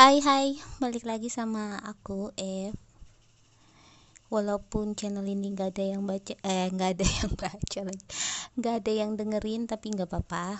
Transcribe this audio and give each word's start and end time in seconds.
Hai 0.00 0.16
hai, 0.24 0.56
balik 0.80 1.04
lagi 1.04 1.28
sama 1.28 1.76
aku 1.76 2.32
F. 2.40 2.72
Walaupun 4.32 4.96
channel 4.96 5.28
ini 5.28 5.52
gak 5.52 5.76
ada 5.76 5.92
yang 5.92 6.08
baca, 6.08 6.32
eh 6.40 6.72
gak 6.72 6.96
ada 6.96 7.04
yang 7.20 7.32
baca 7.36 7.80
lagi, 7.84 8.06
gak 8.56 8.74
ada 8.80 8.92
yang 8.96 9.20
dengerin 9.20 9.68
tapi 9.68 9.92
gak 9.92 10.08
apa-apa. 10.08 10.56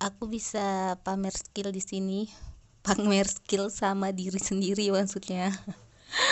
Aku 0.00 0.24
bisa 0.24 0.96
pamer 1.04 1.36
skill 1.36 1.68
di 1.68 1.84
sini, 1.84 2.32
pamer 2.88 3.28
skill 3.28 3.68
sama 3.68 4.08
diri 4.08 4.40
sendiri 4.40 4.88
maksudnya. 4.88 5.52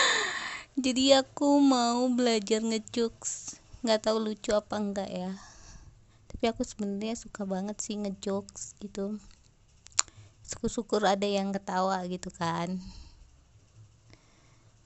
Jadi 0.81 1.13
aku 1.13 1.61
mau 1.61 2.09
belajar 2.09 2.65
ngejokes, 2.65 3.61
nggak 3.85 4.09
tahu 4.09 4.17
lucu 4.17 4.49
apa 4.49 4.81
enggak 4.81 5.13
ya. 5.13 5.37
Tapi 6.25 6.49
aku 6.49 6.65
sebenarnya 6.65 7.13
suka 7.13 7.45
banget 7.45 7.77
sih 7.85 8.01
ngejokes 8.01 8.81
gitu 8.81 9.21
syukur-syukur 10.45 11.01
ada 11.03 11.25
yang 11.25 11.49
ketawa 11.49 12.05
gitu 12.05 12.29
kan. 12.29 12.77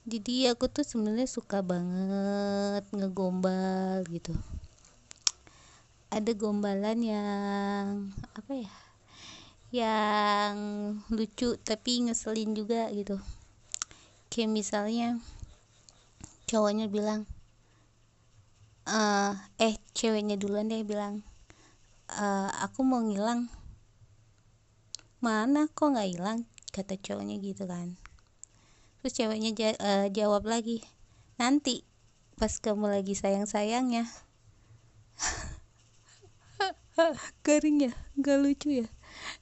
Jadi 0.08 0.48
aku 0.48 0.66
tuh 0.72 0.82
sebenarnya 0.82 1.28
suka 1.28 1.60
banget 1.60 2.88
ngegombal 2.90 4.00
gitu. 4.08 4.32
Ada 6.10 6.32
gombalan 6.34 6.98
yang 7.04 7.84
apa 8.34 8.52
ya 8.56 8.72
yang 9.70 10.56
lucu 11.14 11.54
tapi 11.62 12.08
ngeselin 12.08 12.56
juga 12.56 12.90
gitu. 12.90 13.20
Kayak 14.32 14.50
misalnya 14.50 15.08
cowoknya 16.50 16.90
bilang 16.90 17.28
uh, 18.90 19.38
eh 19.62 19.78
ceweknya 19.94 20.34
duluan 20.34 20.66
deh 20.66 20.82
bilang 20.82 21.22
uh, 22.10 22.50
aku 22.66 22.82
mau 22.82 22.98
ngilang 22.98 23.46
mana 25.20 25.68
kok 25.72 25.92
nggak 25.92 26.16
hilang? 26.16 26.40
kata 26.70 26.94
cowoknya 26.96 27.36
gitu 27.42 27.66
kan. 27.66 27.98
Terus 29.02 29.12
ceweknya 29.18 29.50
uh, 29.82 30.06
jawab 30.14 30.46
lagi 30.46 30.86
nanti 31.40 31.82
pas 32.36 32.52
kamu 32.56 32.88
lagi 32.88 33.16
sayang 33.16 33.48
sayangnya 33.48 34.04
garing 37.44 37.90
ya 37.90 37.92
nggak 38.16 38.38
lucu 38.38 38.84
ya. 38.84 38.86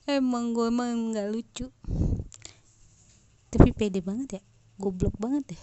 Emang 0.09 0.56
gue 0.56 0.73
emang 0.73 1.12
nggak 1.12 1.29
lucu. 1.31 1.69
Tapi 3.53 3.71
pede 3.77 4.01
banget 4.01 4.41
ya 4.41 4.43
goblok 4.81 5.15
banget 5.21 5.55
deh. 5.55 5.62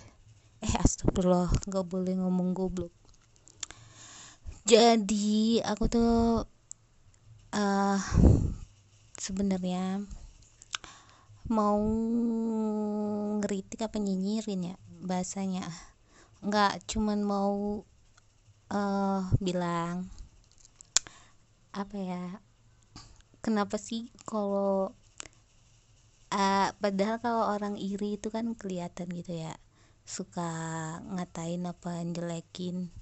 Eh 0.61 0.73
astagfirullah 0.80 1.49
nggak 1.66 1.86
boleh 1.88 2.13
ngomong 2.19 2.53
goblok. 2.53 2.93
Jadi 4.66 5.61
aku 5.61 5.83
tuh 5.88 6.41
uh, 7.53 7.99
sebenarnya 9.25 10.05
mau 11.49 11.81
ngeritik 13.41 13.89
apa 13.89 13.97
nyinyirin 13.97 14.69
ya 14.69 14.75
bahasanya. 15.01 15.65
Nggak 16.45 16.85
cuman 16.85 17.25
mau 17.25 17.81
uh, 18.69 19.21
bilang 19.41 20.13
apa 21.73 21.97
ya 21.97 22.23
kenapa 23.41 23.81
sih 23.81 24.13
kalau 24.29 24.93
uh, 26.29 26.69
padahal 26.77 27.17
kalau 27.17 27.49
orang 27.49 27.81
iri 27.81 28.21
itu 28.21 28.29
kan 28.29 28.53
kelihatan 28.53 29.09
gitu 29.09 29.41
ya 29.41 29.57
suka 30.05 30.53
ngatain 31.17 31.65
apa 31.65 31.97
jelekin 32.13 32.93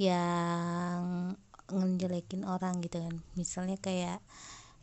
yang 0.00 1.36
ngejelekin 1.68 2.48
orang 2.48 2.80
gitu 2.80 3.04
kan. 3.04 3.20
Misalnya 3.36 3.76
kayak 3.76 4.24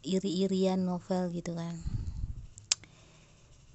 iri-irian 0.03 0.83
novel 0.83 1.31
gitu 1.35 1.55
kan. 1.55 1.75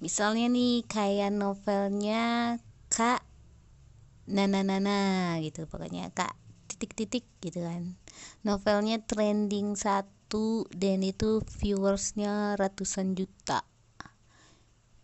Misalnya 0.03 0.51
nih 0.51 0.83
kayak 0.85 1.31
novelnya 1.31 2.57
kak 2.91 3.23
nana 4.25 4.65
nana 4.65 5.37
gitu 5.41 5.69
pokoknya 5.69 6.11
kak 6.11 6.35
titik-titik 6.67 7.25
gitu 7.39 7.63
kan. 7.63 7.95
Novelnya 8.43 8.99
trending 9.01 9.77
satu 9.79 10.67
dan 10.73 11.05
itu 11.05 11.41
viewersnya 11.61 12.59
ratusan 12.59 13.15
juta. 13.15 13.63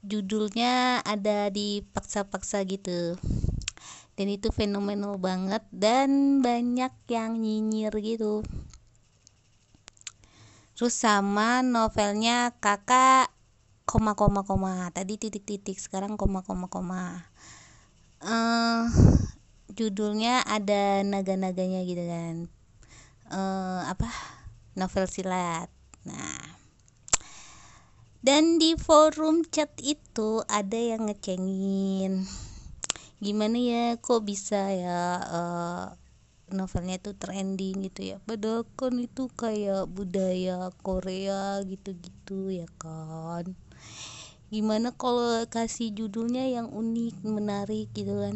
Judulnya 0.02 1.06
ada 1.06 1.54
di 1.54 1.86
paksa-paksa 1.86 2.66
gitu. 2.66 3.16
Dan 4.18 4.28
itu 4.28 4.52
fenomenal 4.52 5.16
banget 5.22 5.64
dan 5.72 6.42
banyak 6.44 6.94
yang 7.08 7.40
nyinyir 7.40 7.96
gitu 8.04 8.44
terus 10.82 10.98
sama 10.98 11.62
novelnya 11.62 12.58
kakak 12.58 13.30
koma 13.86 14.18
koma 14.18 14.42
koma. 14.42 14.90
Tadi 14.90 15.14
titik 15.14 15.46
titik. 15.46 15.78
Sekarang 15.78 16.18
koma 16.18 16.42
koma 16.42 16.74
koma. 16.74 17.30
Uh, 18.18 18.90
judulnya 19.78 20.42
ada 20.42 21.06
naga-naganya 21.06 21.86
gitu 21.86 22.02
kan. 22.02 22.50
Uh, 23.30 23.86
apa? 23.94 24.10
Novel 24.74 25.06
silat. 25.06 25.70
Nah. 26.02 26.58
Dan 28.26 28.58
di 28.58 28.74
forum 28.74 29.46
chat 29.54 29.70
itu 29.86 30.42
ada 30.50 30.82
yang 30.82 31.06
ngecengin. 31.06 32.26
Gimana 33.22 33.58
ya? 33.62 33.86
Kok 34.02 34.26
bisa 34.26 34.74
ya? 34.74 35.22
Uh, 35.30 36.01
novelnya 36.54 37.02
tuh 37.02 37.16
trending 37.16 37.88
gitu 37.90 38.16
ya. 38.16 38.18
Padahal 38.24 38.68
kan 38.78 38.96
itu 39.00 39.28
kayak 39.34 39.88
budaya 39.90 40.70
Korea 40.86 41.60
gitu-gitu 41.66 42.52
ya 42.52 42.68
kan. 42.80 43.56
Gimana 44.52 44.92
kalau 44.92 45.48
kasih 45.48 45.96
judulnya 45.96 46.44
yang 46.44 46.68
unik 46.70 47.24
menarik 47.24 47.88
gitu 47.96 48.20
kan? 48.20 48.36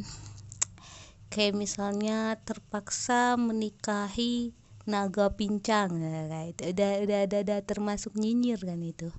Kayak 1.27 1.59
misalnya 1.59 2.39
terpaksa 2.47 3.35
menikahi 3.35 4.55
naga 4.87 5.33
pincang. 5.35 5.99
Kayak 5.99 6.55
itu 6.55 6.61
udah 6.71 6.91
udah 7.03 7.19
ada, 7.27 7.37
ada 7.43 7.57
termasuk 7.59 8.15
nyinyir 8.15 8.63
kan 8.63 8.79
itu. 8.79 9.11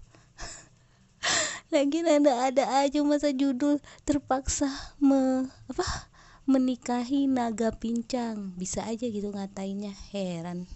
Lagi 1.75 2.01
ada 2.01 2.33
ada 2.49 2.65
aja 2.81 3.05
masa 3.05 3.29
judul 3.35 3.83
terpaksa 4.09 4.71
me 5.03 5.51
apa 5.69 6.16
menikahi 6.47 7.27
naga 7.27 7.75
pincang. 7.75 8.55
Bisa 8.55 8.87
aja 8.87 9.03
gitu 9.03 9.35
ngatainnya. 9.35 9.91
Heran. 10.15 10.71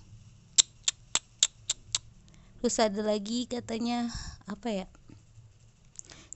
Terus 2.58 2.76
ada 2.82 3.00
lagi 3.06 3.46
katanya 3.46 4.10
apa 4.50 4.68
ya? 4.68 4.86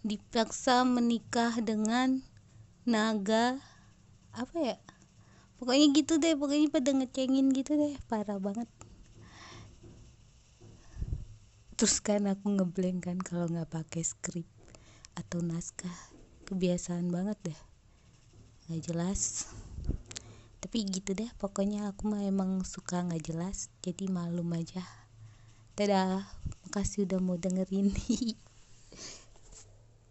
Dipaksa 0.07 0.87
menikah 0.87 1.59
dengan 1.59 2.23
naga 2.87 3.59
apa 4.31 4.57
ya? 4.63 4.79
Pokoknya 5.59 5.87
gitu 5.99 6.23
deh 6.23 6.39
pokoknya 6.39 6.71
pada 6.71 6.95
ngecengin 6.95 7.51
gitu 7.51 7.75
deh. 7.75 7.99
Parah 8.07 8.39
banget. 8.39 8.71
Terus 11.75 11.99
kan 11.99 12.31
aku 12.31 12.55
ngeblank 12.55 13.11
kan 13.11 13.19
kalau 13.19 13.51
nggak 13.51 13.67
pakai 13.67 14.07
skrip 14.07 14.47
atau 15.19 15.43
naskah. 15.43 16.15
Kebiasaan 16.47 17.11
banget 17.11 17.41
deh 17.51 17.74
nggak 18.69 18.83
jelas. 18.91 19.51
Tapi 20.61 20.85
gitu 20.89 21.13
deh 21.13 21.29
pokoknya 21.37 21.93
aku 21.93 22.09
mah 22.09 22.25
emang 22.25 22.65
suka 22.65 23.05
nggak 23.05 23.25
jelas 23.25 23.69
jadi 23.85 24.09
malum 24.09 24.49
aja. 24.57 24.85
Dadah 25.77 26.25
makasih 26.65 27.05
udah 27.05 27.21
mau 27.21 27.37
dengerin 27.37 27.93